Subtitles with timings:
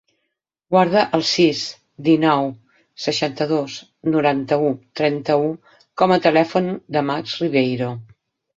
[0.75, 1.59] Guarda el sis,
[2.07, 2.49] dinou,
[3.05, 3.77] seixanta-dos,
[4.15, 5.47] noranta-u, trenta-u
[6.03, 7.95] com a telèfon del Max Ribeiro.